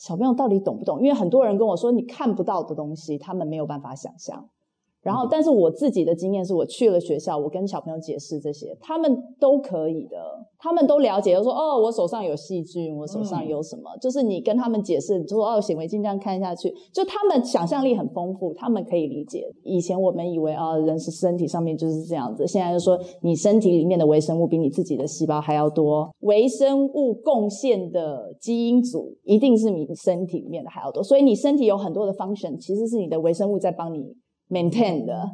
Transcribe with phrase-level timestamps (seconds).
[0.00, 1.02] 小朋友到底懂不懂？
[1.02, 4.48] 因为很多人跟我说，你看不到的东西，他们没有办法想象。
[5.02, 10.16] 然后，但是我自己的经验是，我去了学校，我跟小朋友解释这些，他们都可以的，
[10.58, 19.50] 他们都了解，就说哦，我手上有细菌，我手上有什么，嗯、就是你跟他们解释，就说哦，显微镜这样看下去，就他们想象力很丰富，他们可以理解。
[19.64, 34.14] 以前我们以为啊、哦，人是身体上面就是这样子，现在就说你身体里面的微生物比你自己的细胞还要多，微生物贡献的基因组一定是你身体里面的还要多，所以你身体有很多的 function，其实是你的微生物在帮你。
[34.50, 35.30] Maintain 的，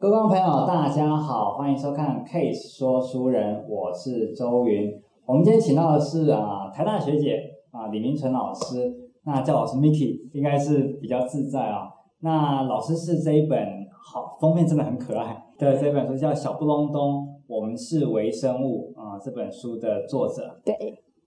[0.00, 5.00] 各位观众朋友，大家好，欢迎收看《Case 说书人》，我是周云。
[5.24, 7.38] 我们今天请到的是啊，台大学姐
[7.70, 8.92] 啊，李明纯老师，
[9.24, 11.88] 那叫老师 Miki 应该是比较自在啊。
[12.22, 13.56] 那老师是这一本
[13.92, 17.22] 好封面真的很可爱的这本书，叫《小布隆咚》。
[17.46, 20.60] 我们是微生物啊，这本书的作者。
[20.64, 20.74] 对，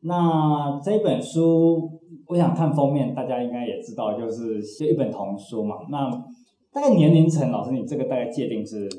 [0.01, 1.89] 那这本书，
[2.27, 5.77] 我想看封面，大家应该也知道，就是就一本童书嘛。
[5.89, 6.09] 那
[6.73, 8.89] 大概年龄层，老师，你这个大概界定是？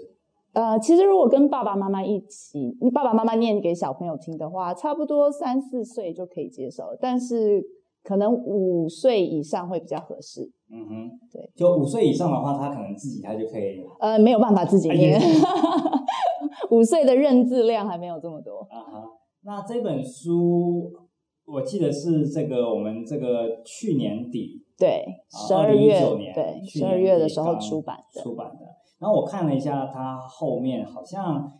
[0.54, 7.62] 呃，其实如果跟爸爸妈妈一起，你爸爸妈妈念给小朋友听的话，差不多三四岁就可以接受，但是
[8.02, 10.50] 可能五岁以上会比较合适。
[10.70, 13.84] 嗯哼，对，就五岁以上的话，他可能自己他就可以。
[14.00, 15.20] 呃，没有办法自己念。
[16.70, 19.04] 五岁的认字量还没有这么多啊哈。
[19.42, 20.92] 那这本书，
[21.46, 26.00] 我记得是这个我们这个去年底，对，十二月，
[26.34, 28.22] 对，十二月的时候出版的。
[28.22, 28.66] 出版的。
[28.98, 31.52] 然后我看了一下，它后面好像。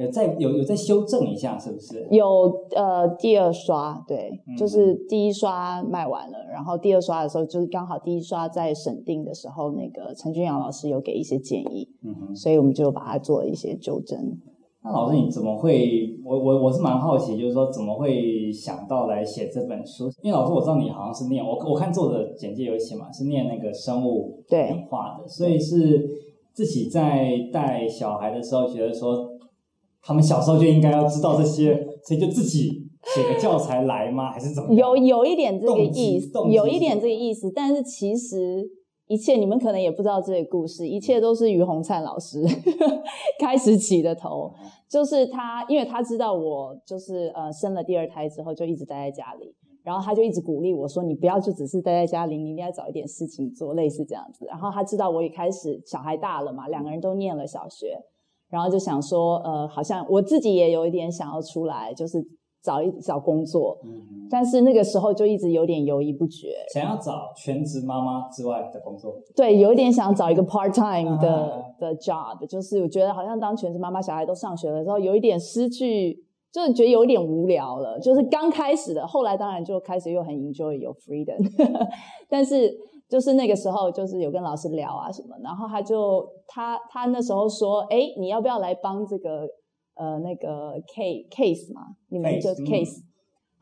[0.00, 2.06] 有再有有在修正一下，是不是？
[2.10, 2.26] 有
[2.74, 14.18] 呃第二刷，对，嗯、就是第一刷卖完了，然后第二刷的时候，就是刚好第一刷在审定的时候，那个陈君阳老师有给一些建议，嗯哼，所以我们就把它做了一些纠正。
[14.82, 16.18] 那老师你怎么会？
[16.24, 20.10] 我我我是蛮好奇，就是说怎么会想到来写这本书？
[20.22, 26.08] 因为老师我知道你好像是念我我看作者简介有写嘛，是念那个生物演化的，所以是
[26.54, 29.28] 自己在带小孩的时候觉得说。
[30.02, 31.74] 他们小时候就应该要知道这些，
[32.04, 34.30] 所以就自己写个教材来吗？
[34.30, 34.72] 还是怎么？
[34.74, 37.50] 有有一点这个意思，有一点这个意思。
[37.54, 38.64] 但是其实
[39.06, 42.42] 一切你们可能也不知道这个故事，一切都是于洪灿老师
[43.38, 44.52] 开始起的头。
[44.88, 57.96] 就是他，因为他知道我就是呃生了第二胎之后就一直待在家里，然后他就一直鼓励我说：“你不要就只是待在家里，你应该找一点事情做，类似这样子。”然后他知道我也开始小孩大了嘛，两个人都念了小学。
[58.50, 62.18] 然后就想说，呃，好像我自己也有一点想要出来，就是
[62.62, 63.78] 找一找工作。
[63.84, 64.26] 嗯嗯。
[64.28, 66.48] 但是那个时候就一直有点犹豫不决。
[66.72, 69.14] 想要找全职妈妈之外的工作。
[69.36, 77.98] 对，有一点想找一个 part time 的的 job，就是我觉得好像当全职妈妈，小孩都上学了之后，有一点失去，就是觉得有一点无聊了。
[78.00, 81.38] 就是刚开始的，后来当然就开始又很 enjoy 有 freedom，
[82.28, 82.76] 但是。
[83.10, 89.48] 就是那个时候，就是有跟老师聊啊什么，然后他就他他那时候说，哎，你要不要来帮这个
[89.96, 91.82] 呃那个 case case 嘛？
[92.08, 93.00] 你们就 case。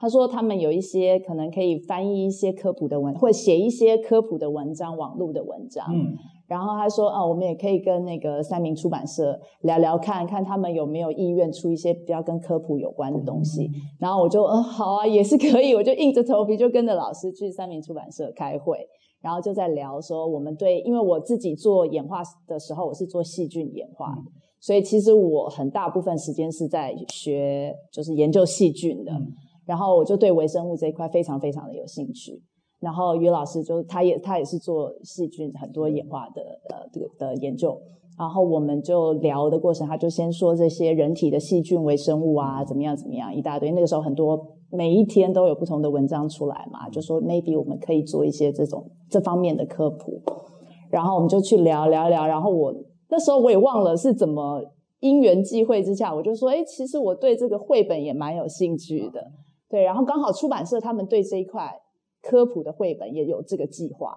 [0.01, 5.85] 他说他们有一些可能可以翻译一些科普的文，或写一些科普的文章，网络的文章。
[5.93, 6.15] 嗯。
[6.47, 13.65] 然后他说啊，我们也可以跟那个三明出版社聊聊看，看他们有没有意愿出一些比较跟科普有关的东西。
[13.65, 13.73] 嗯。
[13.99, 18.79] 然后我就嗯好啊，也是可以，我就硬着头皮就跟着老师去三明出版社开会。
[19.21, 24.25] 然后就在聊说，我们对，因为我自己做演化的时候，我是做细菌演化，嗯、
[24.61, 29.13] 所以其实我很大部分时间是在学，就是研究细菌的。
[29.13, 29.27] 嗯、
[29.67, 32.41] 然后我就对微生物这一块非常非常的有兴趣。
[32.79, 37.77] 然后于老师就他也他也是做细菌很多演化的呃这个的研究。
[38.17, 43.73] 然后我们就聊的过程，他就先说这些人体的细菌微生物啊，怎么样怎么样一大堆。
[43.73, 44.58] 那个时候很多。
[44.71, 50.21] 每一天都有不同的文章出来嘛，就说 maybe 我们可以做一些这种这方面的科普，
[50.91, 52.75] 然后我们就去聊聊聊，然后我
[53.09, 54.63] 那时候我也忘了是怎么
[55.01, 59.31] 因缘际会之下，我就说，哎，其实我对这个绘本也蛮有兴趣的，
[59.71, 61.73] 对，然后刚好出版社他们对这一块
[62.21, 64.13] 科普的绘本也有这个计划，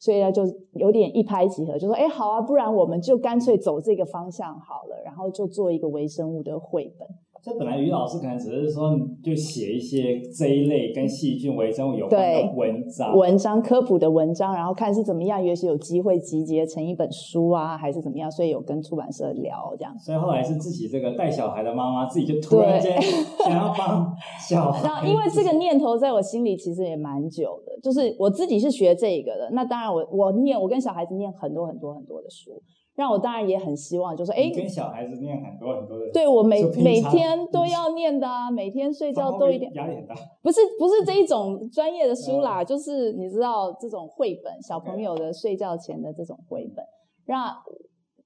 [0.00, 7.06] 所以呢就有点一拍即合，就说，哎，好啊，不然我们就干脆走这个方向好了，然后就做一个微生物的绘本。
[7.42, 19.96] 这本来于老师可能只是说，就写一些这一类跟细菌微生物有关的文章，文章科普的文章，然后看是怎么样，也许有机会集结成一本书啊，还是怎么样，所以有跟出版社聊这样。
[19.98, 23.00] 所以后来是自己这个带小孩的妈妈，自己就突然间
[23.44, 24.12] 想要帮
[24.48, 24.82] 小孩。
[24.82, 32.60] 那因为这个念头在我心里其实也蛮久的，就是我自己是学这个的，那当然我我念我跟小孩子念很多很多很多的书。
[32.96, 40.14] 让我当然也很希望，就是说，哎，跟小孩子念很多很多的，对我每每天都要念的啊，每天睡觉都一点，压力很大。
[40.42, 46.82] 不是不是这一种专业的书啦，就是你知道这种绘本，小朋友的睡觉前的这种绘本，
[47.26, 47.54] 让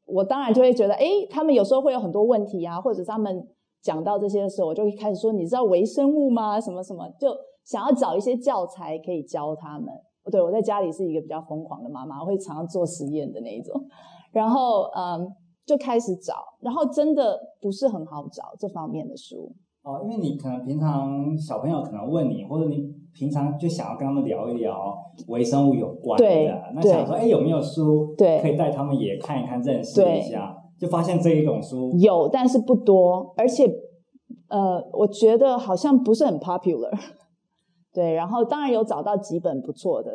[0.07, 3.45] 我当然就会觉得，哎，他们有时候会有很多问题啊，或者是他们
[3.83, 6.61] 讲到这些的时候，我就会开始说，你知道微生物吗？
[6.61, 9.89] 什么什么，就想要找一些教材可以教他们。
[10.31, 13.75] 对，我在家里是一个比较疯狂的妈妈，我会常常做实验的那一种。
[14.33, 15.27] 然后，嗯，
[15.67, 24.95] 就开始找，然后真的不是很好找这方面的书哦，因为你可能平常小朋友可能问你，或者你平常就想要跟他们聊一聊
[25.29, 33.67] 微生物有关的，对那想说，哎，有没有书对，可以带他们也看一看，认识一下，就发现这一种书有，但是不多，而且，
[34.49, 36.91] 呃，我觉得好像不是很 popular。
[37.93, 40.13] 对，然后当然有找到几本不错的，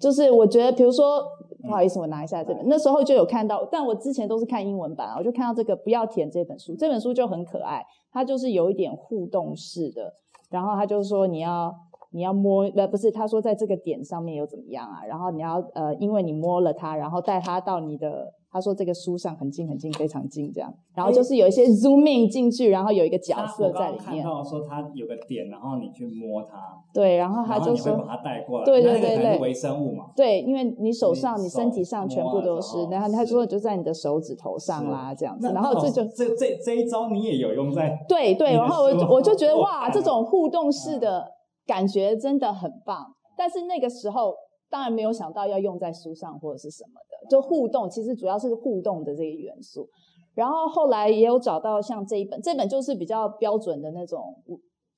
[0.00, 1.22] 就是我觉得，比如说。
[1.62, 2.66] 不好意思，我拿一下这本。
[2.68, 6.74] 那时候就有看到，但我之前都是看英文版，我就看到这个不要填这本书。
[6.74, 10.14] 这本书就很可爱，它就是有一点互动式的。
[10.48, 11.70] 然后他就说你要
[12.12, 15.04] 你要摸，呃，不是，他说在这个点上面又怎么样啊？
[15.06, 18.32] 然后你要呃，因为你摸了它，然后带它到你的。
[18.52, 20.72] 他说这个书上很近很近，非常近，这样。
[20.94, 24.04] 然后就是有一些 zoom in 进去，然后有一个角色在里面。
[24.04, 26.58] 他看到说他有个点，然后你去摸它。
[26.92, 27.96] 对，然后他就说。
[27.96, 28.64] 把它带过来。
[28.64, 29.24] 对对对对。
[29.24, 30.06] 那个微生物嘛。
[30.16, 32.84] 对，因为你手上、你身体上全部都是。
[32.90, 35.52] 然后他说就在你的手指头上啦，这样子。
[35.52, 38.04] 然后这就这这这一招你也有用在。
[38.08, 41.24] 对对，然后我我就觉得 哇，这种互动式的
[41.66, 43.14] 感觉真的很棒。
[43.36, 44.34] 但是那个时候
[44.70, 47.28] 当然没有想到要用在书上或者是什么的。
[47.28, 49.88] 就互动，其实主要是互动的这个元素。
[50.34, 54.36] 然后后来也有找到像这一本，这本就是比较标准的那种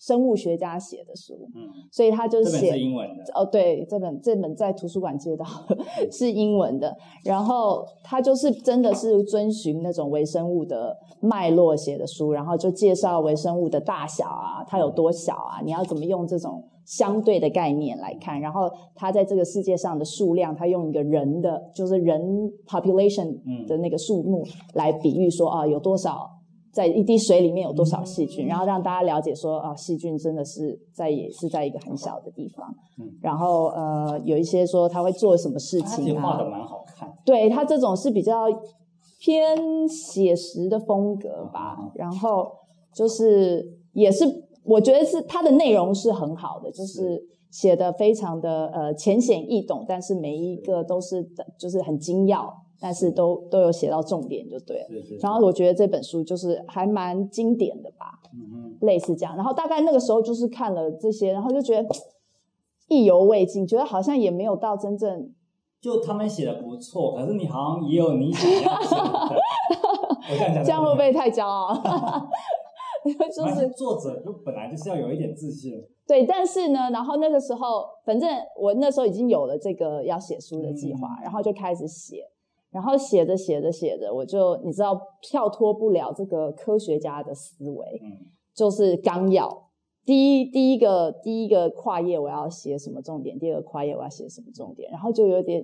[0.03, 1.49] 生物学家写的书。
[1.55, 2.73] 嗯，所以他就写。
[2.73, 3.23] 是英文的。
[3.35, 5.47] 哦，对，这本这本在图书馆借到
[6.11, 6.93] 是英文的。
[7.25, 16.65] 然后他就是真的是遵循那种微生物的脉络写的书，然后就介绍微生物的大小啊，它有多小啊，你要怎么用这种。
[16.85, 22.21] 相对的概念来看，然后它在这个世界上的数量，它用一个人的，就是人
[22.67, 23.39] population
[23.69, 24.45] 的那个数目
[24.75, 26.29] 来比喻说啊，有多少
[26.73, 32.75] 在一滴水里面有多少细菌，然后让大家了解说啊，细菌真的是在也是在一个很小的地方。
[33.21, 36.23] 然后呃，有一些说他会做什么事情啊？
[36.23, 37.13] 画的蛮好看。
[37.25, 38.47] 对，他这种是比较
[39.21, 42.51] 偏写实的风格吧，然后
[42.95, 44.25] 就是也是。
[44.65, 47.21] 我觉得是它的内容是很好的，就是
[47.51, 51.21] 写的非常的呃浅显易懂，但是每一个都是
[51.59, 52.49] 就是很精要，
[52.83, 54.87] 但是都都有写到重点就对了。
[54.89, 55.17] 是是是。
[55.19, 58.19] 然后我觉得这本书就是还蛮经典的吧，
[58.81, 59.37] 类似这样。
[59.37, 61.89] 然后大概那个时候就是看了这些，然后就觉得
[62.89, 65.33] 意犹未尽，觉得好像也没有到真正。
[65.81, 69.03] 就他们写的不错，可是你好像也有你想要写的。
[70.31, 71.73] 我这样讲，这样会不会太骄傲？
[73.35, 75.73] 就是作者就本来就是要有一点自信，
[76.07, 82.25] 对，但是呢，然后那个时候，反正我那时候已经有了这个要写书的计划，嗯、然后就开始写，
[82.73, 89.71] 然后写着写着写着，我就你知道跳脱不了这个科学家的思维，嗯，就是纲要，
[90.05, 95.63] 第一第一个第一个跨页我要写什么重点，第二个跨页我要写什么重点，然后就有点。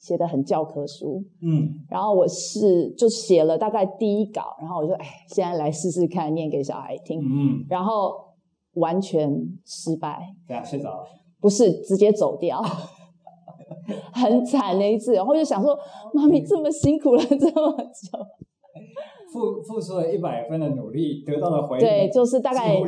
[0.00, 8.14] 写的很教科书，嗯，然后我是就写了大概第一稿，然后我就哎，现在来试试看念给小孩听，嗯，然后
[8.74, 9.28] 完全
[9.66, 11.04] 失败，对啊，睡着了，
[11.40, 12.62] 不是直接走掉，
[14.12, 15.78] 很惨的一次，然后就想说，
[16.12, 18.18] 妈咪这么辛苦了这么久。
[19.30, 22.80] 付付出了一百分的努力，得到了回应对，就是大概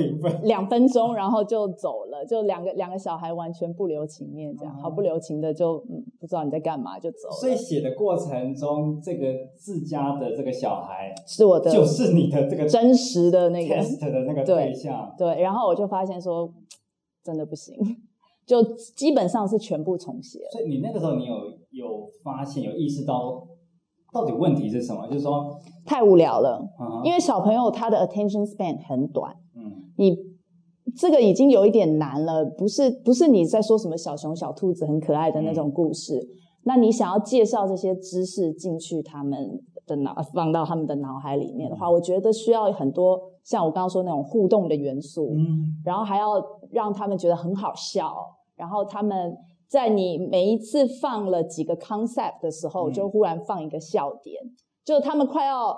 [0.44, 7.34] 两分钟，然后就走了，就两个两个小孩完全不留情面，这样毫不留情的就嗯，不知道你在干嘛就走了。
[7.34, 15.14] 所以写的过程中，这个自家的这个小孩是我的，就是你的这个真实的那个 test 的那个对象。
[15.18, 16.50] 对，对，然后我就发现说
[17.22, 17.76] 真的不行，
[18.50, 20.40] 就基本上是全部重写。
[20.50, 21.34] 所以你那个时候，你有
[21.70, 23.46] 有发现有意识到？
[24.12, 25.06] 到底问题是什么？
[25.06, 27.04] 就是说太无聊了，uh.
[27.04, 29.32] 因为小朋友他的 attention span 很短。
[29.54, 30.16] 嗯，你
[30.96, 36.18] 这个已经有一点难了，不是不是你在说什么小熊小兔子很可爱的那种故事。
[36.18, 36.28] 嗯、
[36.64, 45.36] 那你想要介绍这些知识进去他们的脑，放到他们的脑海里面的话，我觉得需要很多像我刚刚说那种互动的元素。
[45.36, 46.32] 嗯，然后还要
[46.72, 48.12] 让他们觉得很好笑，
[48.60, 49.34] 然后他们。
[49.70, 54.50] 在你每一次放了几个 concept 的时候，就忽然放一个笑点，嗯、
[54.84, 55.72] 就他们快要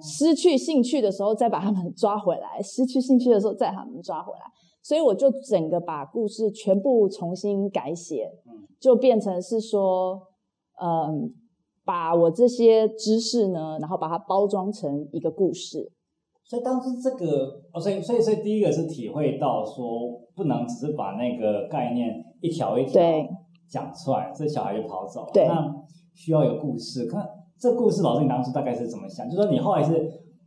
[0.00, 4.40] 失去兴趣的时候，再把他们抓回来；失去兴趣的时候，再把他们抓回来。
[4.82, 8.32] 所以我就整个把故事全部重新改写，
[8.80, 10.22] 就变成是说，
[10.80, 11.30] 嗯，
[11.84, 15.92] 把我这些知识呢，然后把它包装成一个故事。
[16.46, 23.00] 所以当时这个，哦，所以所以所以第一个是体会到说，不能只是把那个概念一条一条
[23.66, 25.26] 讲出来，这小孩就跑走。
[25.32, 25.74] 对，那
[26.12, 27.06] 需要有故事。
[27.06, 27.26] 看
[27.58, 29.26] 这故事，老师你当初大概是怎么想？
[29.28, 29.92] 就说你后来是，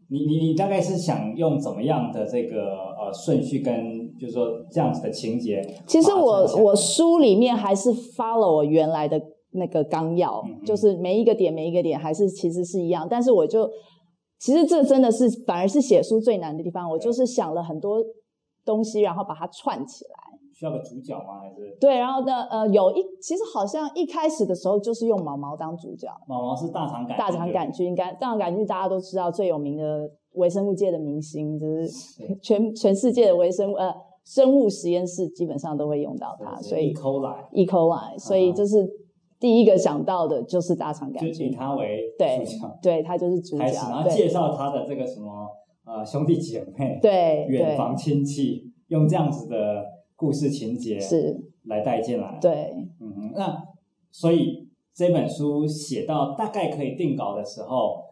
[0.10, 5.62] 你你你大概是想用怎么样的这个呃顺序跟，就是说这样子的情节？
[5.88, 9.20] 其实我我书里面还是 follow 我原来的
[9.54, 13.68] 那个纲要，嗯嗯，就是每一个点每一个点还是其实是一样，但是我就。
[14.40, 16.90] 其实这真的是反而是写书最难的地方。
[16.90, 18.04] 我就是想了很多
[18.64, 20.12] 东西，然后把它串起来。
[20.54, 21.40] 需要个主角吗？
[21.42, 21.78] 还是？
[21.80, 26.08] 对，然后呢，呃，有一其实好像一开始的时候就是用毛毛当主角。
[26.28, 31.88] 毛毛是大肠杆大肠杆菌，大肠杆菌大家都知道最有名的微生物界的明星，就是
[32.42, 33.94] 全全世界的微生物呃
[34.26, 36.94] 生物实验室基本上都会用到它，所以 E.
[36.96, 37.66] coli E.
[37.66, 38.88] coli，所以就是。
[39.40, 42.40] 第一个想到的就是大肠杆菌，就以他为对，
[42.82, 45.48] 对他就是主角，开始然后介绍他的这个什么
[45.86, 51.44] 呃兄弟姐妹，对，远房亲戚，用这样子的故事情节是。
[51.68, 53.62] 来带进来，对，嗯哼，那
[54.10, 58.06] 所以这本书写到大概可以定稿的时候，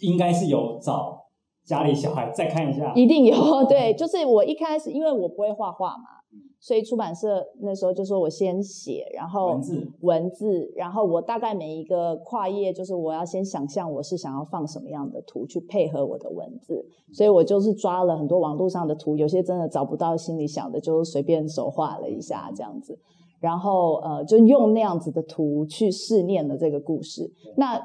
[0.00, 1.26] 应该是有找
[1.62, 3.36] 家里小孩再看一下，一定有，
[3.68, 6.21] 对，就是我一开始因为我不会画画嘛。
[6.60, 22.96] 所以出版社那时候就说我先写，然后文字，文字，然后我大概每一个跨页，就是我要先想象我是想要放什么样的图去配合我的文字，所以我就是抓了很多网络上的图，有些真的找不到心里想的，就随便手画了一下这样子，
[23.40, 27.32] 然后呃就用那样子的图去试念了这个故事。
[27.56, 27.80] 那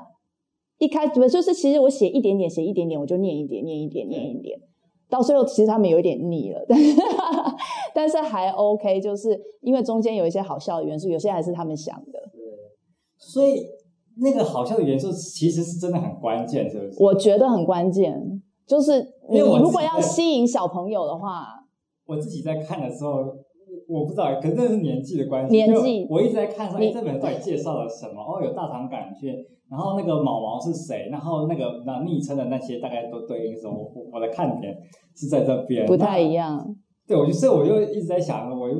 [0.78, 4.60] 一开始就是其实我写一点点，写一点点，我就念一点，念一点，念一点。
[5.10, 6.94] 到最后，其实他们有一点腻了，但是
[7.98, 12.12] 但是还 OK，就是因为中间有一些好笑的元素，有些还是他们想的。
[12.32, 12.42] 对，
[13.18, 13.66] 所以
[14.22, 17.04] 那个好笑的元素其实是真的很关键，是不是？
[17.04, 19.02] 我觉得很关键，就是
[19.32, 21.48] 你如果要吸引小朋友的话，
[22.06, 23.14] 我自己在看的时候，
[23.90, 25.52] 我不知道，可能这是年纪的关系。
[25.52, 28.22] 年纪，我一直在看说，哎，这本到底介绍了什么？
[28.22, 29.34] 哦，有大肠杆菌。
[29.72, 31.10] 然后那个毛毛是谁？
[31.10, 33.74] 然后那个那昵称的那些大概都对应什么？
[33.74, 34.78] 我我的看点
[35.16, 36.64] 是在这边，不太一样。
[37.08, 38.76] 对，我就所以我又一直在想，我又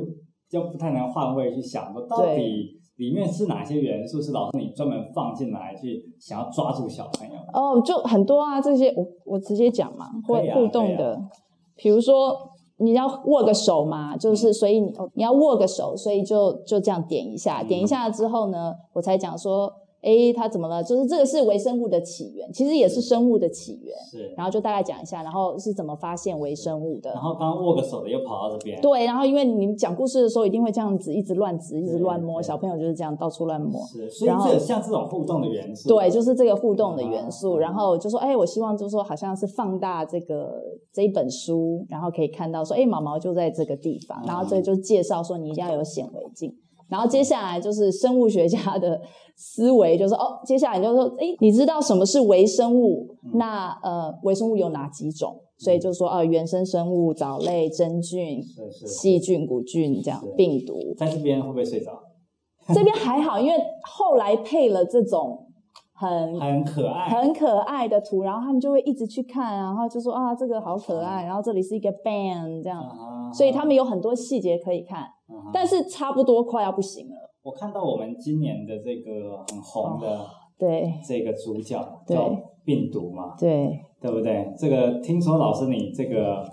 [0.48, 7.34] 就不太能换位去想，说到底里面是哪些元素是老师你专门放进来去想要抓住小朋友？
[7.52, 11.14] 哦，就很多啊，这些我我直接讲嘛，会互动的。
[11.14, 11.30] 啊啊、
[11.76, 12.36] 比如说
[12.76, 19.72] 你要握个手嘛，就是所以你你要握个手，所以就就这样点一下，点一下之后呢，我才讲说。
[20.00, 20.82] 哎，它怎么了？
[20.82, 23.96] 就是这个是微生物的起源，其实也是生物的起源。
[24.10, 27.10] 是，然后就大概讲一下，然后是怎么发现微生物的。
[27.10, 28.80] 然后刚刚握个手的又跑到这边。
[28.80, 33.84] 对，然后因为你们讲故事的时候一定会这样子一直乱指，一直乱摸，小朋友就是这样到处乱摸。
[33.86, 35.88] 是，所以这像这种互动的元素。
[35.88, 37.54] 对，就是这个互动的元素。
[37.54, 40.62] 啊、然后就说，哎，我希望就是说，好像是放大这个
[40.92, 44.22] 这一本书，然后可以看到说，哎，毛毛就在这个地方。
[44.26, 46.54] 然后这就介绍说，你一定要有显微镜。
[46.88, 49.00] 然后接下来就是生物学家的
[49.36, 53.06] 思维，就是哦，接下来就是说，诶，你知道什么是微生物？
[53.24, 55.38] 嗯、那呃，微生物有哪几种？
[55.38, 58.42] 嗯、所以就是说，呃，原生生物、藻类、真菌、
[58.86, 60.94] 细菌、古菌这样，病毒。
[60.96, 61.92] 在这边会不会睡着？
[62.74, 65.46] 这边还好，因为后来配了这种
[65.94, 75.06] 很很可爱、很可爱的图，然后他们就会一直去看，然后就说啊，这个好可爱，然后这里是一个 band 这样，啊、所以他们有很多细节可以看。
[75.52, 77.14] 但是差不多快要不行了。
[77.42, 80.26] 我看到我们今年的这个很红的，
[80.58, 84.52] 对这个主角叫病毒嘛，对对不对？
[84.58, 86.44] 这个听说老师你这个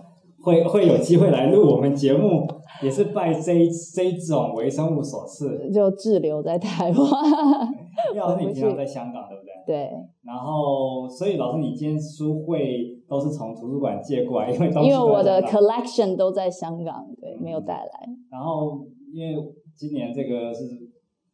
[0.41, 2.47] 会会有机会来录我们节目，
[2.81, 6.95] 也是拜这这种微生物所赐，就滞留在台湾。
[8.13, 9.51] 因为老师你平常在香港，对不对？
[9.65, 9.91] 对。
[10.23, 18.09] 然后，所以老师你今天书会都是从图书馆借过来，因为因为我的 collection 都在香港，对，没有带来。
[18.31, 20.63] 然后，因为今年这个是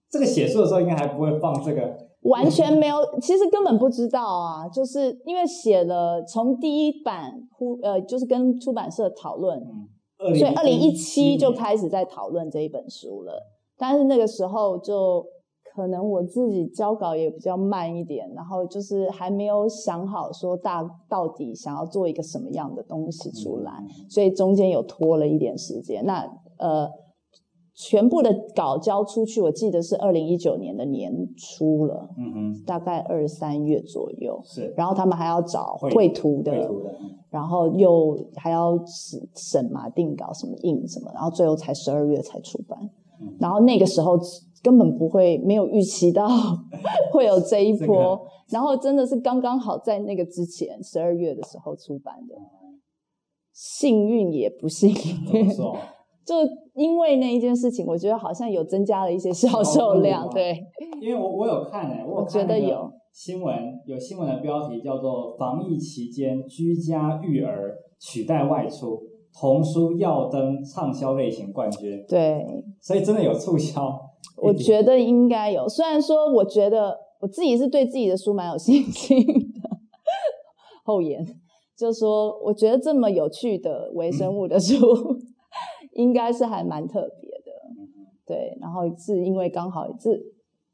[0.09, 9.57] 这个写书的时候，应该还不会放这个，完全没有，其实根本不知道啊，就是因为写了从第一版呼呃，就是跟出版社讨论，
[10.19, 13.47] 嗯、所以二零一七就开始在讨论这一本书了，
[13.77, 15.25] 但是那个时候就
[15.73, 26.25] 可能我自己交稿也比较慢一点，然后就是还没有想好说大到底想要做一个什么样的东西出来，嗯、所以中间有拖了一点时间，那。
[26.57, 26.87] 呃，
[27.73, 34.39] 全部的稿交出去，我记得是二零一九年的年初了，嗯嗯，大概二三月左右。
[34.43, 36.69] 是，然后他们还要找绘图的，
[37.31, 42.77] 然后又还要审审嘛，定稿什么印什么，然后最后才十二月才出版。
[43.19, 44.19] 嗯、然后那个时候
[44.61, 46.27] 根本不会没有预期到
[47.11, 52.35] 会有这一波，这个、然后真的是刚刚好在那个之前十二月的时候出版的，
[53.53, 54.89] 幸运也不幸
[55.33, 55.49] 运，
[56.23, 56.35] 就
[56.75, 60.57] 因为那一件事情，我觉得好像有增加了一些销售量， 对，
[61.01, 62.91] 因为我我有看我，觉得有。
[63.11, 63.53] 新闻，
[63.85, 69.01] 有新闻的标题叫做“防疫期间居家育儿取代外出”。
[69.37, 72.45] 童书耀登畅销类型冠军，对，
[72.81, 73.97] 所以真的有促销。
[74.37, 79.69] 我觉得应该有，虽然说我觉得我自己是对自己的书蛮有信心的。
[80.83, 81.25] 后言
[81.77, 85.19] 就是说，我觉得这么有趣的微生物的书，嗯、
[85.93, 87.51] 应该是还蛮特别的。
[88.25, 90.21] 对，然后是因为刚好是，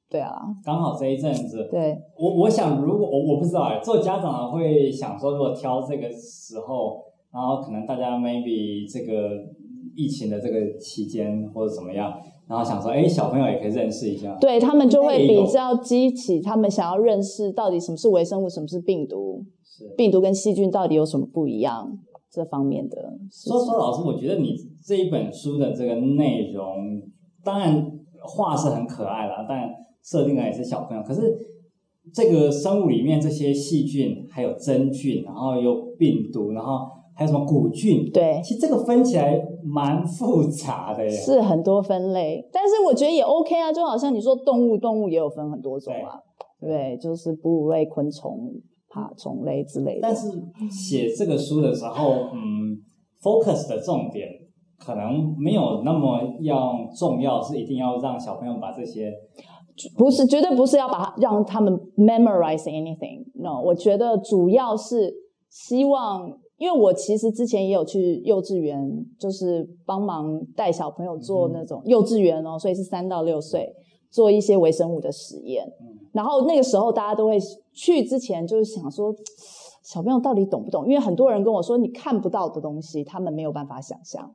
[0.10, 7.06] 对啊，刚好这一阵子，对我我想如果我我不知道哎，做家长会想说，如果挑这个时候。
[7.30, 9.30] 然后可能大家 maybe 这个
[9.94, 12.12] 疫情的这个期间或者怎么样，
[12.48, 22.00] 然后想说，哎，小朋友也可以认识一下，对，他们就会比较激起他们想要认识到底什么是微生物，什么是病毒，是病毒跟细菌到底有什么不一样
[22.32, 23.18] 这方面的。
[23.30, 27.02] 说说老师，我觉得你这一本书的这个内容，
[27.44, 27.92] 当然
[28.24, 29.70] 画是很可爱了，但
[30.04, 31.38] 设定的也是小朋友，可是
[32.14, 36.97] 这个生物里面这些细菌，还有真菌，然后有病毒，然后。
[37.18, 38.12] 还有什么古菌？
[38.14, 46.22] 对，其实这个分起来蛮复杂的耶，是很多分类，但是我觉得也 OK 啊，就好像你说动物，动物也有分很多种啊，
[46.60, 48.52] 对，对，就是哺乳类、昆虫、
[48.88, 50.02] 爬虫类之类的。
[50.04, 50.30] 但是
[50.70, 52.78] 写这个书的时候，嗯
[53.20, 54.28] ，focus 的重点
[54.78, 59.12] 可能没有那么要重要，是一定要让小朋友把这些，
[59.98, 65.12] 不是绝对不是要把它让他们 memorize anything，no，我觉得主要是
[65.50, 66.32] 希望。
[66.58, 73.76] 因为我其实之前也有去幼稚园，就是帮忙带小朋友做那种幼稚园哦，所以是三到六岁
[74.10, 75.66] 做一些微生物的实验。
[76.14, 77.38] 然后那个时候大家都会
[77.74, 79.14] 去之前就是想说，
[79.84, 80.86] 小朋友到底懂不懂？
[80.88, 84.34] 因为很多人跟我说，你看不到的东西，他们没有办法想象。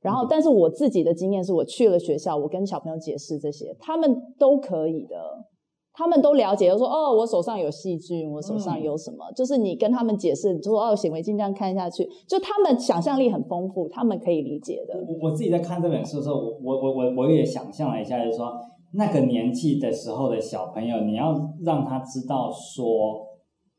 [0.00, 5.46] 然后，但是我自己的经验是我去了学校，我跟小朋友解释这些，他们都可以的。
[5.92, 14.94] 他们都了解，就说哦，我手上有细菌，我手上有什么，嗯、就是你跟他们解释，就说哦，显微镜这样看下去，就他们想象力很丰富，他们可以理解的。
[14.96, 18.52] 我我自己在看这本书的时候，我我我我也想象了一下，就是说
[18.94, 23.26] 那个年纪的时候的小朋友，你要让他知道说，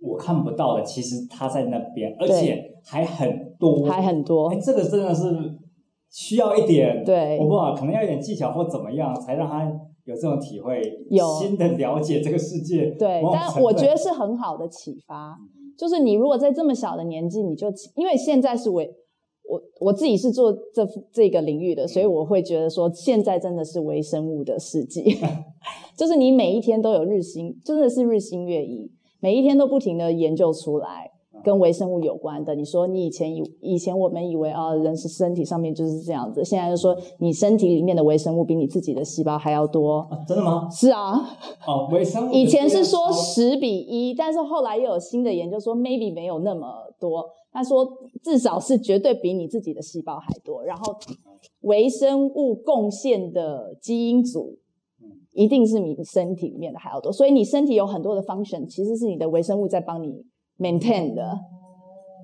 [0.02, 4.50] 我看不到的，其实他在那边，而且还很多，还很多。
[4.50, 5.34] 哎，这个真的是
[6.12, 9.72] 需要一点，对，我不知道，可能要一点技巧或怎么样，才让他。
[10.06, 15.38] 有这种体会，有新的了解这个世界，对，但我觉得是很好的启发。
[15.78, 18.88] 就是你如果在这么小的年纪，你就因为现在是微，
[19.50, 25.18] 我我自己是做这这个领域的，所以我会觉得说，现在真的是微生物的世纪，
[25.98, 31.11] 就是你每一天都有日新，真的是日新月异，每一天都不停的研究出来。
[31.44, 40.00] 跟微生物有关的，你说你以前以以前我们以为啊，人是身体上面就是这样子，现在就说你身体里面的微生物比你自己的细胞还要多。
[40.10, 40.70] 啊，真的吗？
[40.70, 41.14] 是啊。
[41.68, 42.34] 哦，微生物。
[42.34, 46.68] 以前是说十比一，但是后来又有新的研究说 maybe 没有那么
[47.00, 47.88] 多，他说
[48.24, 50.64] 至少是绝对比你自己的细胞还多。
[50.64, 50.96] 然后
[51.62, 54.58] 微生物贡献的基因组，
[55.34, 57.12] 一定是你身体里面的还要多。
[57.12, 60.26] 所以你身体有很多的 function，其实是你的微生物在帮你。
[60.62, 61.40] Maintain 的，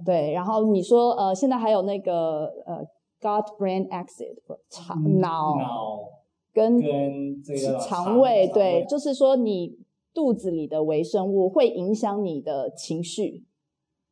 [0.05, 2.85] 对，然后你说呃，现在还有那个呃
[3.19, 4.37] ，gut-brain axis，
[4.69, 5.99] 肠脑脑
[6.53, 9.79] 跟跟这个肠胃，对，就是说你
[10.13, 13.43] 肚子里的微生物会影响你的情绪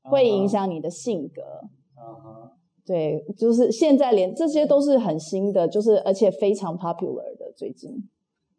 [0.03, 0.09] ，uh.
[0.09, 2.49] 会影响你的性格，uh.
[2.83, 8.09] 对，就是现在连这些都是很新的，就是而且非常 popular 的最近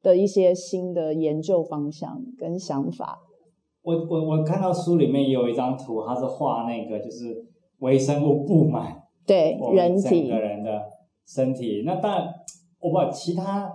[0.00, 3.25] 的一些新的研究方向跟想法。
[3.86, 7.46] 我我我看到书里面有一张图，它是画那个就是
[7.78, 10.82] 微生物布满对人体的人的
[11.24, 11.84] 身体。
[11.86, 12.34] 那当然，
[12.80, 13.72] 我不知道其他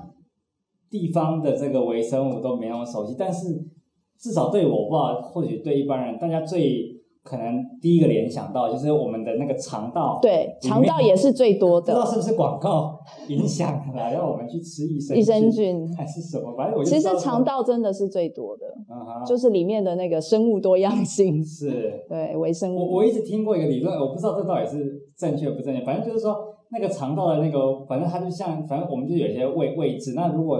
[0.90, 3.48] 地方的这个微生物都没那么熟悉，但是
[4.20, 7.01] 至少对我，不知道或许对一般人，大家最。
[7.24, 11.94] 可能第一个联想到就是我们的那个肠道，对，肠道也是最多的。
[11.94, 16.52] 不知道是不是广告影响了， 让我们去吃益生益生菌还是什么？
[16.58, 18.66] 反正我其实肠道真的是最多的，
[19.26, 22.80] 就是里面的那个生物多样性 是，对微生物。
[22.80, 25.86] 我我一直听过一个理论，我不知道这到底是正确不正确。
[25.86, 26.36] 反正就是说，
[26.72, 30.14] 那个肠道的那个，反正它就像，反正我们就有一些位位置。
[30.16, 30.58] 那如果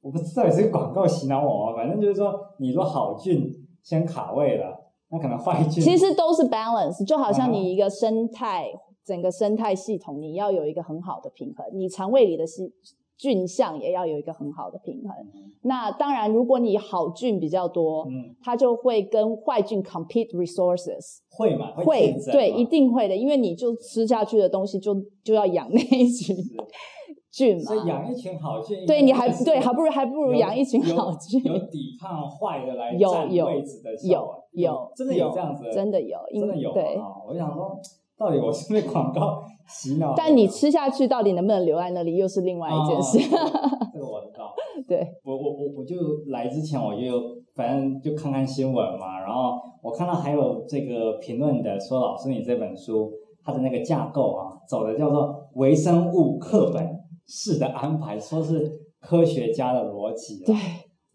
[0.00, 4.77] 我不知道也是广告洗脑我，反正就是说，你说好菌先卡位了。
[5.10, 8.66] 那可能坏菌其实都是 balance，就好像你一个生态，
[9.04, 11.66] 整个生态系统，你要有一个很好的平衡。
[11.74, 12.70] 你肠胃里的细
[13.16, 15.10] 菌相也要有一个很好的平衡。
[15.62, 21.74] 那当然，如果你好菌比较多，嗯，它就会跟坏菌 compete resources，会嘛？
[21.74, 24.94] 会，会，对，一定会的，因为你就吃下去的东西就
[25.24, 26.36] 就要养那一群
[27.38, 27.62] 菌嘛。
[27.62, 37.78] 所以养一群好菌，对，你 还对，还不如还不如养一群好菌，有抵抗坏的来占位置的有，有，有，真的有这样子，真的有，真的有，对，我想说。
[38.18, 40.12] 到底我是被广告洗脑？
[40.16, 43.16] 但你吃下去到底能不能留在那里，又是另外一件事。
[43.32, 43.38] 哦、
[43.94, 44.52] 这个我知道。
[44.88, 45.94] 对，我我我我就
[46.26, 47.12] 来之前我就
[47.54, 53.08] 反正就看看新闻嘛，然后我看到还有这个评论的说，老师你这本书
[53.44, 56.97] 它的那个架构啊，走的叫做微生物课本
[57.28, 60.42] 式的安排，说是科学家的逻辑。
[60.44, 60.56] 对。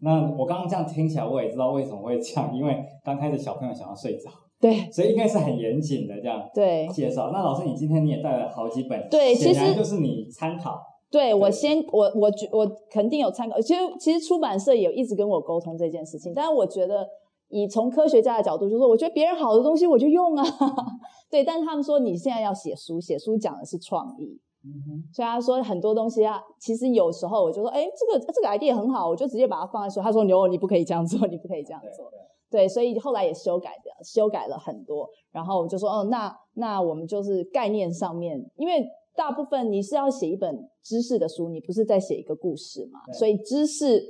[0.00, 4.30] 那我刚刚这样听起来，我也知道为什么会这样，因为刚开始小朋友想要睡着。
[4.60, 7.30] 对，所以应该是很严谨的这样对介绍。
[7.32, 10.78] 那老师，你今天你也带了好几本，对，其实就是你参考。
[11.10, 13.60] 对，对我先，我我觉我肯定有参考。
[13.60, 17.06] 其实其实出版社也有一直跟我沟通这件事情，但是我觉得
[17.48, 20.44] 以从科学家的角度，就是说我觉得别人好的东西我就用啊。
[21.30, 25.04] 对，但是他们说你现在要写书，写书讲的是创意，嗯。
[25.12, 30.02] 所以他说很多东西啊，其实有时候我就说，哎，这个这个 idea 很好，我就直接把它放在说。
[30.02, 32.10] 他说牛，你不可以这样做，你不可以这样做。
[32.50, 35.08] 对，所以后来也修改的，修改了很多。
[35.32, 43.00] 然后我就说，哦，那那我们就是概念上面，因为大部分你是要写一本知识的书，你不是在写一个故事嘛？
[43.12, 44.00] 所以知识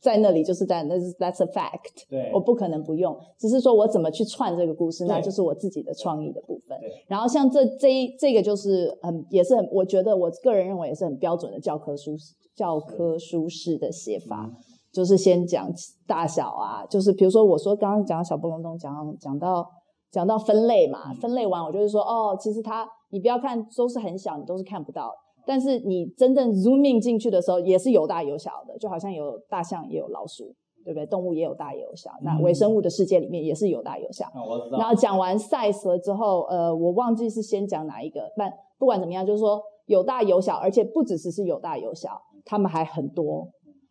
[0.00, 2.08] 在那里就是在那是 that's a fact。
[2.08, 6.78] 对，我不可能不用，只是说我怎么去串这个故事，那就是我自己的创意的部分。
[7.06, 12.16] 然后像这这一这个就是很也是很，我觉得我个人认为也是很标准的教科书
[12.54, 14.46] 教科书式的写法。
[14.48, 14.56] 嗯。
[14.90, 15.70] 就是先讲
[16.06, 19.64] 大小啊，就是比如说我说刚刚讲小布隆咚，讲讲到
[20.10, 25.12] 讲到分类嘛，分类完我就是说哦，其实它你不要看都是很小，你都是看不到，
[25.48, 31.06] 但是你真正 zooming 进去的时候，也是有大有小的，就好像有大象也有老鼠，对不对？
[31.06, 34.26] 动物也有大也有小，那微生物的世界里面也是有大有小。
[34.72, 43.48] 然后讲完 size 了之后，呃，我忘记是先讲哪一个，但不管怎么样，就是说有大有小，而且不只是是有大有小，它们还很多。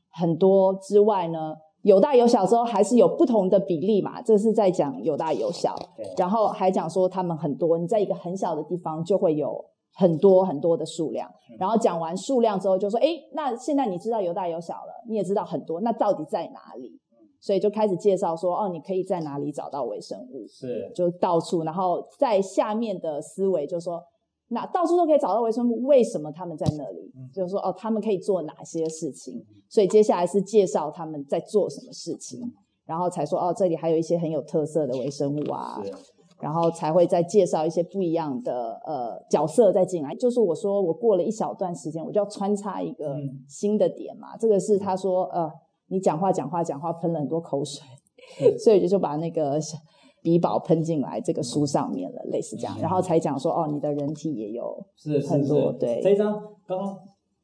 [0.10, 5.76] 很多之外呢，有大有小之后还是有不同的比例嘛，这是在讲有大有小。
[6.18, 9.64] 然后还讲说他们很多，你在一个很小的地方就会有
[9.98, 11.30] 很多很多的数量。
[11.60, 16.98] 然后讲完数量之后就说，哎，那现在你知道有大有小了，你也知道很多，那到底在哪里？
[17.40, 20.48] 所以就开始介绍说，哦，你可以在哪里找到微生物？
[20.48, 21.64] 是，就到处。
[21.64, 24.02] 然后在下面的思维就说。
[24.50, 27.12] 那到处都可以找到微生物，为什么他们在那里？
[27.18, 29.46] 嗯、就是说，哦，他们可以做哪些事情？
[29.68, 32.40] 所以接下来是介绍他们在做什么事情，
[32.86, 35.84] 然后才说，哦，这里还有一些很有特色的微生物啊，
[36.40, 40.16] 然后才会再介绍一些不一样的呃角色再进来。
[40.16, 43.16] 就是我说，我过了一小段时间，我就要穿插一个
[43.48, 44.36] 新的点嘛。
[44.36, 45.52] 嗯、这个是他说，呃，
[45.88, 47.84] 你讲话讲话讲话喷了很多口水，
[48.42, 49.60] 嗯、所以就就把那个。
[50.24, 54.66] 笔宝喷进来这个书上面了，类似这样，然后才讲说哦，你的人体也有
[55.30, 56.02] 很多，是是是对。
[56.02, 56.34] 这一张
[56.66, 56.98] 刚刚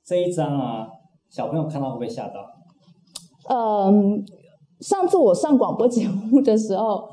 [0.03, 0.87] 这一张啊，
[1.29, 2.41] 小朋友看到会不会吓到？
[3.47, 4.21] 嗯，
[4.81, 7.12] 上次我上广播节目的时候，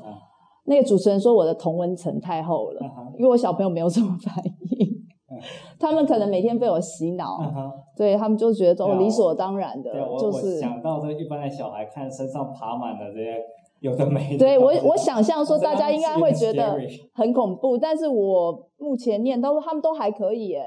[0.65, 4.87] 那个主持人说我的同温层太厚了，嗯、因为我小朋友没有什么反应，
[5.31, 5.39] 嗯、
[5.79, 13.37] 他们可能每天被我洗脑，嗯、对他们就觉得哦理所当然的，就是想到这一般的小孩看身上爬满了这些。
[13.81, 14.37] 有的没的。
[14.37, 16.79] 对，我我想象说大家应该会觉得
[17.15, 20.63] 很恐怖，但是我目前念到他们都还可以耶，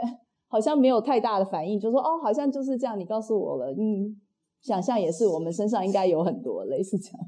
[0.49, 4.17] 好像没有太大的反应，就说哦，好像就是这样，你告诉我了，嗯，
[4.61, 7.25] 想象也是，我们身上应该有很多类似这样，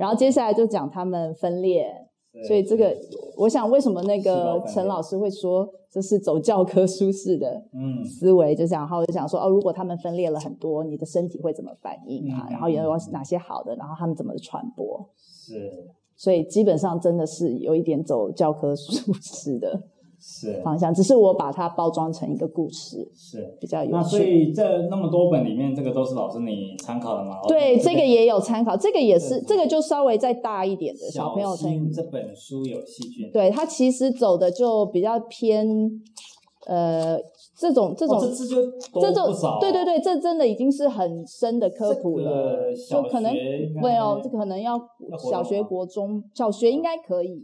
[0.00, 1.86] 然后接下来就讲他们分裂。
[2.46, 2.96] 所以这个，
[3.36, 7.60] 我想为什么那个陈老师会说这是走教科书式的
[8.04, 12.46] 思维，就想，然后就想说哦，如果他们分裂了很多，你的身体会怎么反应啊？
[12.48, 15.10] 然后有哪些好的，然后他们怎么传播？
[15.18, 19.82] 是，所以基本上真的是有一点走教科书式的。
[20.20, 23.92] 是方向，只是我把它包装成一个故事，是比较有趣。
[23.92, 27.38] 那所以这那么多本里面，这个都是老师你参考的吗？
[27.48, 31.48] 对，这个也有参考，这个也是，这个就稍微再大一点的小朋友。
[31.56, 33.30] 小心这本书有细菌。
[33.32, 35.66] 对，它其实走的就比较偏，
[36.66, 37.18] 呃。
[37.60, 43.30] 这种这种、哦、这，这种对对对，这真的已经是很深的科普了，就可能
[43.82, 44.80] 没有，这可能要
[45.30, 47.42] 小学、国中、小学应该可以，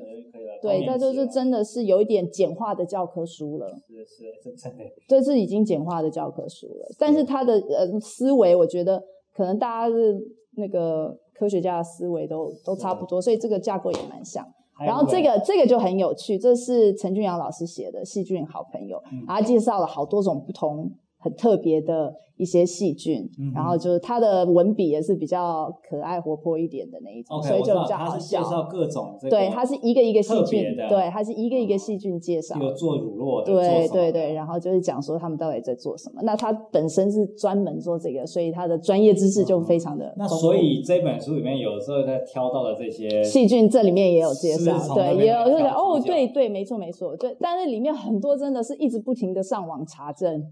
[0.63, 4.73] 对，这就是真的是有一点简化的教科书了，是是，是
[5.07, 9.03] 这是已经简化的教科书了，但是他的呃思维，我觉得
[9.35, 10.17] 可能大家是
[10.57, 14.43] 那个科学家的思维都都差不多，所以这个架构也蛮像。
[14.79, 28.43] 然后这个这个就很有趣，这是陈俊阳老师写的《细菌好朋友》，然后介绍了好多种不同很特别的一些细菌，嗯、然后就是它的文笔也是比较可爱活泼一点的那一种，okay, 所以就比较好笑。
[28.43, 32.61] 介绍各种对，它是一个一个细菌，对，它是一个一个细菌介绍。
[32.61, 36.21] 有做乳酪的，对对对，然后就是讲说他们到底在做什么。
[36.25, 40.15] 那他本身是专门做这个，所以他的专业知识就非常的、嗯。
[40.19, 50.45] 那所以这本书里面有时候在挑到的这些细菌，这里面也有介绍，对，也有就是哦，对对，没错没错，对，但是里面很多真的是一直不停的上网查证。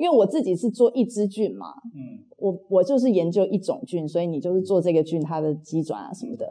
[0.00, 6.50] 因为我自己是做一支菌嘛，嗯，我我就是研究一种菌，所以你就是做这个菌它的机转啊什么的，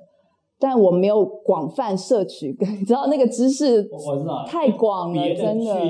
[0.60, 5.82] 但我没有广泛摄取， 你知道那个知识，我知道太广了，真的，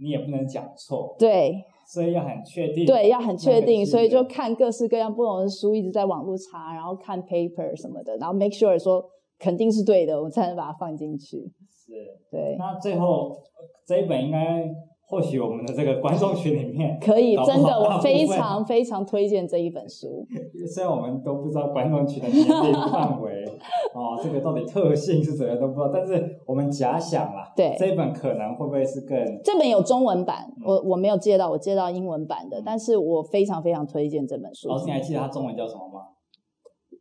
[0.00, 1.54] 你也不能讲错，对，
[1.86, 9.04] 所以要很确定，对，要很确定，所以就看各式各样不同的书，一直在网络查，然后看 paper 什么的，然后 make sure 说
[9.38, 11.36] 肯定是对的，我才能把它放进去，
[11.70, 11.92] 是，
[12.28, 13.38] 对，那最后
[13.86, 14.68] 这一本应该。
[15.10, 20.26] 或许我们的这个观众群里面可以真的，我非常非常推荐这一本书。
[20.70, 23.42] 虽然我们都不知道观众群的年龄范围
[23.96, 34.68] 哦，这个到底特性是怎样都不知道，但是我们假想啦，对这一本可能会不会是更这本有中文版，我我没有借到，我借到英文版的，但是我非常非常推荐这本书。
[34.68, 36.00] 老师，你还记得它中文叫什么吗？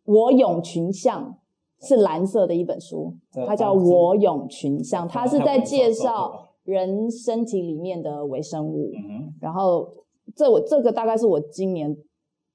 [0.06, 1.38] 我咏群像
[1.82, 6.47] 是蓝色的一本书，它叫我咏群像，它是在介绍。
[6.68, 9.88] 人身体里面的微生物，嗯、然后
[10.36, 11.96] 这我这个大概是我今年、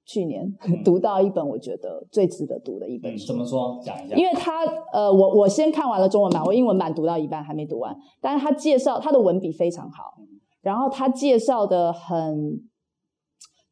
[0.05, 3.81] 去年、嗯、读到一本我觉得最值得读的一本怎么说？
[3.83, 4.14] 讲一下。
[4.14, 10.12] 因为他呃，我我先看完了中文版，我英文版读到一半还没读完，但是他介绍他的文笔非常好，
[10.61, 12.68] 然后他介绍的很，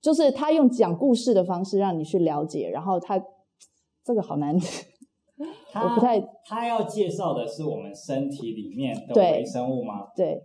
[0.01, 3.23] 就是他用讲故事的方式让你去了解，然后他
[4.03, 4.57] 这个好难。
[5.73, 10.09] 他我不太，他要介绍的是我们身体里面的微生物吗？
[10.17, 10.43] 对，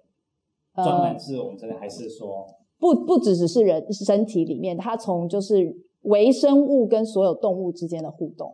[0.75, 2.45] 专、呃、门是我们这里还是说
[2.77, 8.53] 不不只只是人身体里面，他从就是微生物跟所有动物之间的互动。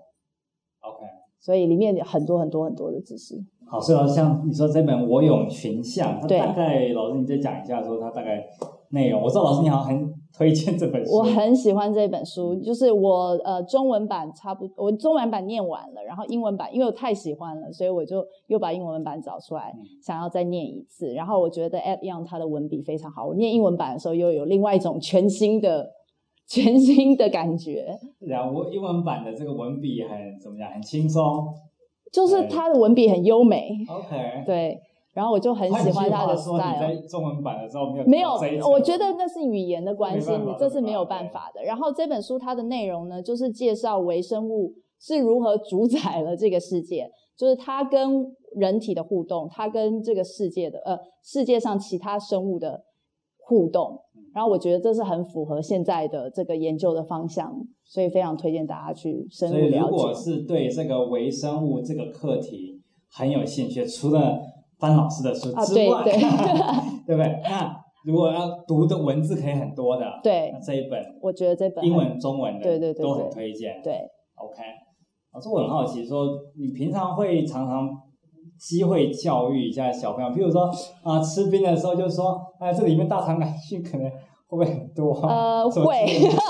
[0.80, 1.06] OK，
[1.40, 3.36] 所以里面有很多很多很多的知识。
[3.66, 8.46] 好，所以像你说这本《我有群像》，它大概老师你再讲一下，说它大概
[8.92, 9.22] 内容。
[9.22, 10.14] 我知道老师你好像很。
[10.34, 21.14] 推荐这本书，我很喜欢这本书，就是我呃中文版差不多，我中文版念完了，然后英文版因为我太喜欢了，所以我就又把英文版找出来，嗯、想要再念一次。
[21.14, 25.92] 然后我觉得 Ed Yong 他的文笔非常好，我念英文版的时候又有另外一种全新的
[26.48, 28.00] 全新的感觉。
[28.20, 30.72] 然后我英文版的这个文笔很怎么讲？
[30.72, 31.54] 很轻松，
[32.12, 33.70] 就是他的文笔很优美。
[33.90, 34.80] OK，对。
[35.14, 36.80] 然后我就很喜欢他的 style。
[36.80, 38.20] 在中文版的时候没有没
[38.58, 41.64] 有，我觉得那是语言的关系，你这是没有办法的。
[41.64, 52.84] 然后这本书它的内容呢，就是介绍微生物是如何主宰了这个世界，就是它跟人体的互动，它跟这个世界的呃世界上其他生物的
[53.38, 54.00] 互动。
[54.34, 59.80] 然后我觉得这是很符合现在的这个研究的方向，所以非常推荐大家去深入了解。
[59.80, 64.40] 如果是对这个微生物这个课题很有兴趣，除了
[64.82, 66.22] 翻老师的书之外，啊、对，对，
[67.06, 67.40] 对不对？
[67.44, 73.80] 那如果要读的文字可以很多的，对，那这一本，我觉得这本英文、中文的，对对对，都很推荐。
[73.84, 73.94] 对
[74.36, 74.64] ，OK。
[75.34, 76.28] 老师，我很好奇，说
[76.60, 77.88] 你平常会常常
[78.60, 80.64] 机会教育一下小朋友，譬如说
[81.04, 84.18] 啊，吃冰的时候就说，哎，这里面大肠杆菌可能会
[84.50, 85.14] 不会很多？
[85.22, 86.06] 呃，会，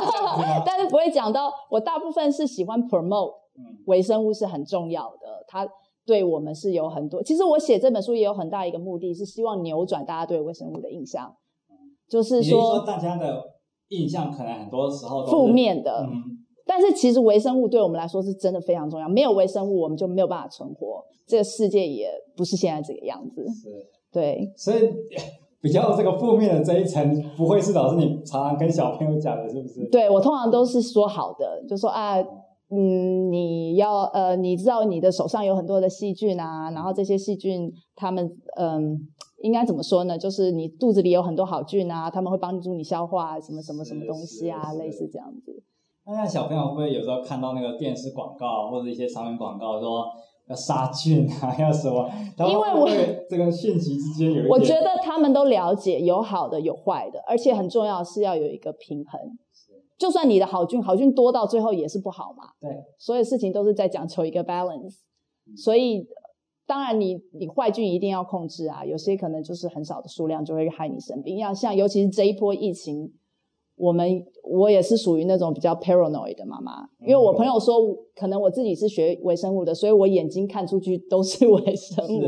[0.65, 1.51] 但是不会讲到。
[1.69, 5.67] 我大部分是喜欢 promote，嗯微生物是很重要的，它。
[6.05, 11.35] 对我们是有很多，其实我写这本书也有很大一个目的，是希望扭转大家对微生物的印象，
[12.09, 13.43] 就是说，说大家的
[13.89, 16.23] 印象可能很多时候都负面的，嗯，
[16.65, 23.69] 但是其实微生物对我们来说是真的非常重要，没有微生物我们就没有办法存活，这个世界也不是现在这个样子，是，
[24.11, 24.79] 对，所以
[25.61, 29.87] 比较这个负面的这一层，不会是老师你常常跟小朋友讲的，是不是？
[29.91, 32.17] 对，我通常都是说好的，就说啊。
[32.73, 38.97] 嗯，你要呃，你知道你的手上有很多的细菌啊，然后这些细菌，他们嗯，
[39.41, 40.17] 应该怎么说呢？
[40.17, 45.61] 就是你肚子里有很多好菌啊，他们会帮助你消化什么什么什么东西啊，类似这样子。
[46.05, 50.05] 那像小朋友会不会有时候看到那个电视广告或者一些商品广告说
[50.47, 52.09] 要杀菌啊， 要什么？
[52.39, 52.87] 因为我
[53.29, 59.19] 这个讯息之间有一，我觉得他们都了解，有好的有坏的，而且很重要是要有一个平衡。
[60.01, 64.95] 就算你的好菌好菌多到最后也是不好嘛，对，所有事情都是在讲求一个 balance，
[65.55, 66.07] 所以
[66.65, 73.13] 当然你你坏菌一定要控制啊，有些可能就是很少的数量就会害你生病，要像尤其是这一波疫情，
[73.75, 77.75] 我们我也是属于那种比较 paranoid 的妈妈，因为我朋友说
[78.15, 82.21] 可能我自己是学微生物的，所以我眼睛看出去都是微生物，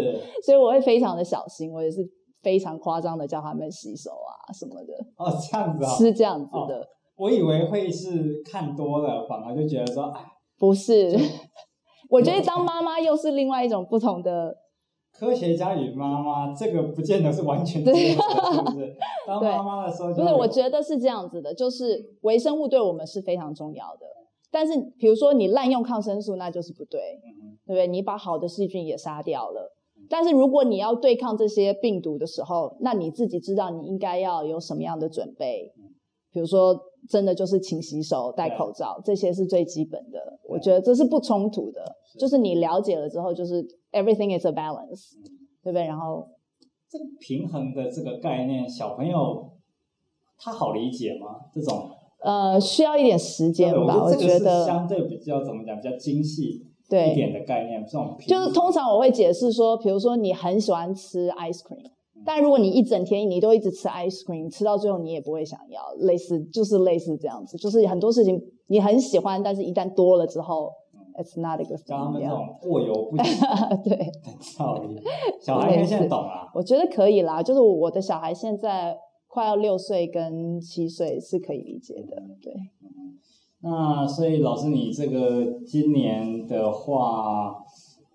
[0.46, 2.08] 所以我会非常的小心，我也是。
[2.44, 4.94] 非常夸张的叫他们洗手啊什么的。
[5.16, 6.88] 哦，这样子啊、哦，是这样子的、哦。
[7.24, 10.22] 我以为会是看多了，反而就觉得说，哎，
[10.60, 11.18] 不是。
[12.12, 14.58] 我觉得当妈妈又是另外一种不同的。
[15.18, 18.94] 科学家与妈妈，这个不见得是完全 对，是不是？
[19.26, 24.06] 当妈妈的时候，不是，我觉得是这样子的，就是微生物对我们是非常重要的。
[24.52, 27.00] 但是，比如说你滥用抗生素，那就是不对，
[27.66, 27.88] 对不对？
[27.88, 29.74] 你把好的细菌也杀掉了。
[30.10, 35.72] 但是，如果你要对抗这些病毒的时候，那你自己知道你应该要有什么样的准备。
[36.34, 36.76] 比如说，
[37.08, 40.20] 真的就是勤洗手、戴口罩，这些是最基本的。
[40.50, 45.12] 我觉得这是不冲突的，就是你了解了之后，就是 everything is a balance，
[45.64, 45.86] 对不对？
[45.86, 46.28] 然后
[46.90, 49.52] 这个平衡的这个概念，小朋友
[50.40, 51.36] 他好理解吗？
[51.54, 51.90] 这种
[52.24, 54.04] 呃，需要一点时间吧。
[54.04, 57.86] 我觉得相对比较怎么讲，比较精细一点的概念。
[57.86, 61.92] 这种就是通常我会解释说，比如说你很喜欢吃 ice cream。
[62.26, 70.72] 但如果你一整天你都一直吃 ice cream，吃到最后你也不会想要，类似就是类似这样子，就是很多事情你很喜欢，但是一旦多了之后
[71.18, 71.88] ，it's not a good thing。
[71.88, 73.24] 像他们这种过犹不及，
[73.84, 74.12] 对，
[74.58, 75.02] 道理。
[75.42, 77.44] 小孩现在懂了，我觉得可以啦。
[77.44, 82.54] 就是我的小孩现在快要六岁跟七岁是可以理解的，对。
[83.66, 87.56] 那所以老师，你这个今年的话，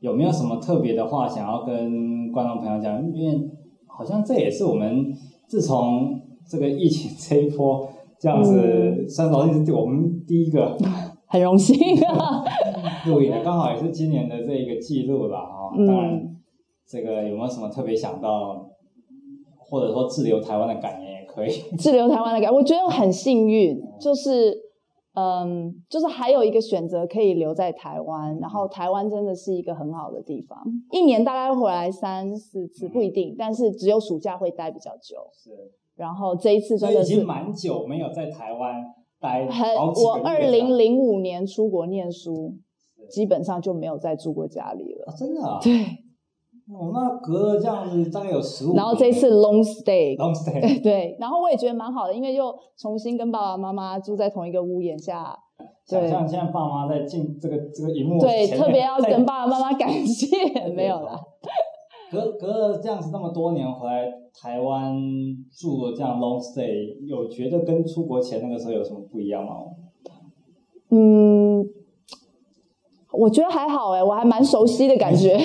[0.00, 3.02] 有没有什么特别的话想要跟观众朋友讲？
[3.14, 3.50] 因为
[3.98, 5.12] 好像这也是我们
[5.48, 7.88] 自从这个疫情这一波
[8.20, 10.76] 这样子，三老师是我们第一个
[11.26, 12.44] 很荣幸啊，
[13.10, 15.74] 录影的，刚好也是今年的这一个记录了啊。
[15.76, 16.36] 当然，
[16.86, 18.70] 这个有没有什么特别想到，
[19.58, 21.50] 或者说滞留台湾的感言也可以。
[21.76, 24.67] 滞留台湾的感，我觉得很幸运，就是。
[25.18, 30.56] 嗯，就是还有一个选择可以留在台湾，然后台湾真的是一个很好的地方，
[30.92, 35.16] 一年大概回来三四次不一定，但是只有暑假会待比较久。
[35.32, 35.50] 是，
[35.96, 38.74] 然后这一次真的是已经蛮久没有在台湾
[39.20, 42.54] 待很，我二零零五年出国念书，
[43.10, 45.06] 基本上就没有再住过家里了。
[45.06, 45.58] 啊、真的啊？
[45.64, 46.07] 对。
[46.70, 55.34] 哦，那隔了这样子大概有十五年，然后这一次 long stay，long stay， 对，然后我也觉得蛮好的，因为又重新跟爸爸妈妈住在同一个屋檐下。
[55.88, 60.26] 对，像现在爸妈在进这个这个荧幕，对，特别要跟爸爸妈妈感谢，
[60.76, 61.18] 没有啦。
[62.12, 64.06] 隔隔了这样子那么多年回来
[64.38, 64.94] 台湾
[65.50, 69.56] 住了这样 long stay，有觉得跟出国前那个时候有什么不一样吗？
[70.90, 71.66] 嗯，
[73.12, 75.38] 我觉得还好哎，我还蛮熟悉的感觉。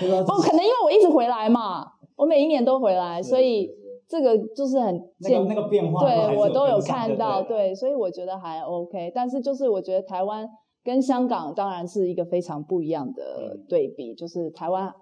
[0.00, 1.86] 哦，可能因为我一直回来嘛，
[2.16, 3.70] 我每一年都回来，所以
[4.08, 9.12] 这个就是很那个那个变化，对我都有看到，对，所以我觉得还 OK。
[9.14, 10.48] 但是就是我觉得台湾
[10.82, 14.92] 跟香港当然是一个非常不一样的对比，就是台湾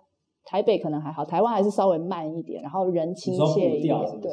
[0.45, 4.31] 台北可能还好，台湾还是稍微慢一点，然后人亲切一点，对。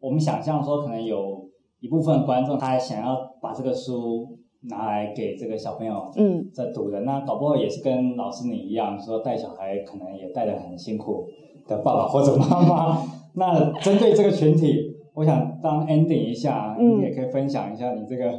[0.00, 1.48] 我们想象说，可能有
[1.80, 4.33] 一部分观众他还想要把这个书。
[4.68, 11.26] 拿来给这个小朋友嗯在读的，嗯、那搞不好也是跟老师你一样，说带小孩可能也带的很辛苦
[11.66, 13.02] 的爸爸或者妈妈。
[13.36, 18.32] 那针对这个群体，我想当 ending 一下，嗯、你也可以分享一下你这个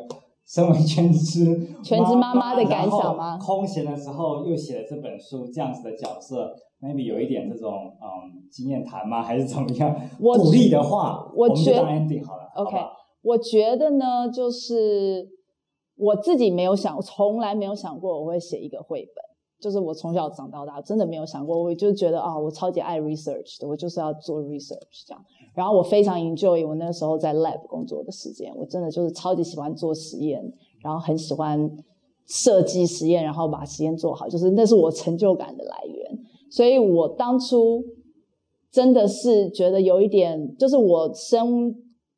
[0.48, 1.46] 身为全职
[1.84, 3.38] 全职妈妈的感想吗？
[3.38, 6.50] 空闲的时候又写了这本书，这样子的角色
[6.82, 9.22] ，maybe 有一点这种嗯经验谈吗？
[9.22, 9.96] 还是怎么样？
[10.20, 12.44] 我鼓励的话，我，觉得我们就当 ending 好了。
[12.56, 12.90] OK，好好
[13.22, 15.35] 我觉得呢，就是。
[15.98, 19.24] 我自己没有想，从来没有想过我会写一个绘本。
[19.58, 21.58] 就是我从小长到大，真的没有想过。
[21.58, 25.26] 我就觉得啊，我超级爱 research 的，我就是要做 research 这样。
[25.56, 30.54] 然后我非常 enjoy 我那时候在 lab 工作的时间，我真的就是超级喜欢做实验，
[30.84, 31.72] 然后很喜欢
[32.28, 36.20] 设计实验，然后把实验做好，就是那是我成就感的来源。
[36.52, 37.84] 所以我当初
[38.70, 41.74] 真的是觉得有一点，就是我生。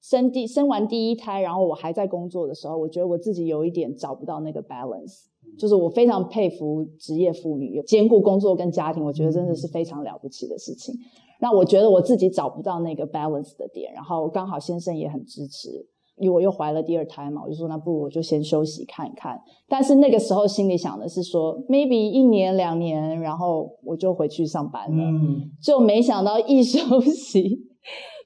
[0.09, 5.25] 生第生完第一胎，然后我还在工作的时候，我觉得我自己有一点找不到那个 balance，
[5.59, 10.95] 就是我非常佩服职业妇女兼顾工作跟家庭，我觉得真的是非常了不起的事情。
[11.41, 19.37] 那我觉得我自己找不到那个 balance 的点，然后刚好先生也很支持，因为我又怀了第二胎嘛，我就说那不如我就先休息看一看。
[19.67, 25.03] 但是那个时候心里想的是说，maybe 一年两年，然后我就回去上班了，
[25.61, 27.66] 就没想到一 休息。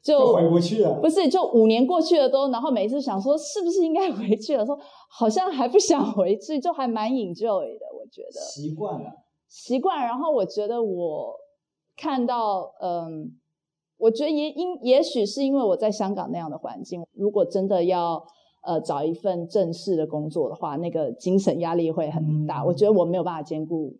[0.04, 4.78] 就，就回不去了，不是，就五年过去了都，然后每次想说是不是应该回去了，说
[5.10, 9.12] 好像还不想回去，就还蛮 enjoy 的，我觉得习惯了，
[9.48, 10.00] 习惯。
[10.00, 11.36] 然后我觉得我
[11.96, 13.38] 看到，嗯，
[13.98, 18.26] 我觉得也因也许是因为我在香港那样的环境，如果真的要
[18.64, 22.64] 呃找一份正式的工作的话，那个精神压力会很大。
[22.64, 23.96] 嗯，我觉得我没有办法兼顾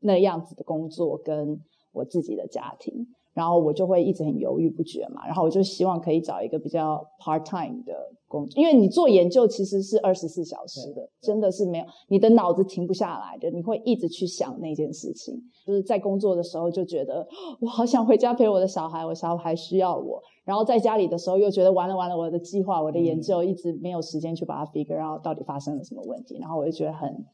[0.00, 1.58] 那样子的工作跟
[1.92, 3.06] 我自己的家庭。
[3.36, 7.92] 然后我就会一直很犹豫不决嘛，然后我就希望可以找一个比较 part time 的
[8.26, 15.38] 工作，因为你做研究其实是二十四小时的，真的是没有，你的脑子停不下来的，你会一直去想那件事情。
[15.66, 17.28] 就是在工作的时候就觉得
[17.60, 27.26] 我好想回家陪我的小孩，我小孩需要我，然后在家里的时候又觉得完了完了，我的计划、我的研究一直没有时间去把它 figure out 到底发生了什么问题，然后我就觉得很。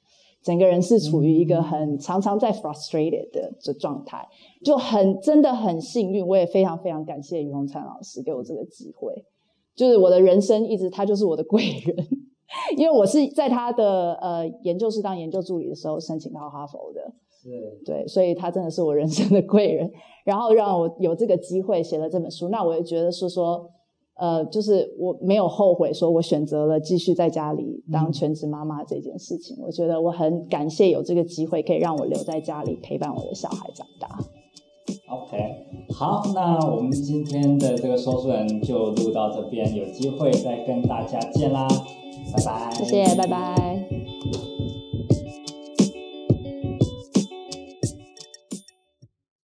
[0.43, 4.26] 整个人是处于一个很常常在 frustrated 的这状态，
[4.64, 9.24] 就很真的很幸运，我也非常非常感谢于洪灿老师给我这个机会，
[9.76, 12.09] 就是我的人生一直他就是我的贵人，
[12.76, 17.80] 因为我是在他的呃研究室当研究助理的时候申请到哈佛的，是。
[17.84, 19.90] 对，所以他真的是我人生的贵人，
[20.24, 23.70] 然后让我有这个机会写了这本书，那我也觉得是说。
[24.23, 29.57] 呃，就是我没有后悔，说我选择了继续在家里当全职妈妈这件事情。
[29.57, 29.64] 嗯。
[29.66, 34.09] 我觉得我很感谢有这个机会，可以让我留在家里陪伴我的小孩长大。
[35.11, 41.66] OK，好，那我们今天的这个说书人就录到这边，有机会再跟大家见啦，
[42.33, 42.70] 拜拜。
[42.75, 44.51] 谢谢，拜拜。